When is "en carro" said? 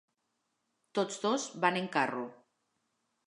1.81-2.23